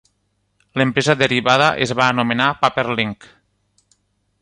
[0.81, 3.33] L'empresa derivada es va anomenar Paperlinx.